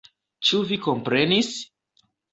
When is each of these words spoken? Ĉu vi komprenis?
Ĉu 0.47 0.61
vi 0.71 0.79
komprenis? 0.87 1.51